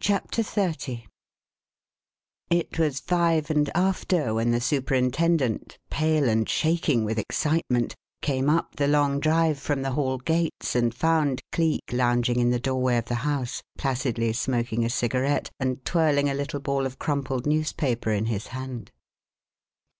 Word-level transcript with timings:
CHAPTER 0.00 0.42
XXX 0.42 1.04
It 2.50 2.80
was 2.80 2.98
five 2.98 3.48
and 3.48 3.70
after 3.76 4.34
when 4.34 4.50
the 4.50 4.60
superintendent, 4.60 5.78
pale 5.88 6.28
and 6.28 6.48
shaking 6.48 7.04
with 7.04 7.16
excitement, 7.16 7.94
came 8.22 8.50
up 8.50 8.74
the 8.74 8.88
long 8.88 9.20
drive 9.20 9.60
from 9.60 9.82
the 9.82 9.92
Hall 9.92 10.18
gates 10.18 10.74
and 10.74 10.92
found 10.92 11.42
Cleek 11.52 11.92
lounging 11.92 12.40
in 12.40 12.50
the 12.50 12.58
doorway 12.58 12.96
of 12.96 13.04
the 13.04 13.14
house, 13.22 13.62
placidly 13.78 14.32
smoking 14.32 14.84
a 14.84 14.90
cigarette 14.90 15.52
and 15.60 15.84
twirling 15.84 16.28
a 16.28 16.34
little 16.34 16.58
ball 16.58 16.84
of 16.84 16.98
crumpled 16.98 17.46
newspaper 17.46 18.10
in 18.10 18.26
his 18.26 18.48
hand. 18.48 18.90